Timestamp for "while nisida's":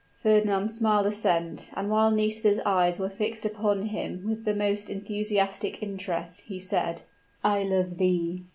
1.91-2.57